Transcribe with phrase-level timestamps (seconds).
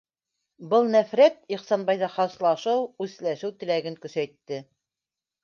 [0.69, 4.61] Был нәфрәт Ихсанбайҙа хаслашыу, үсләшеү теләген көсәйтте...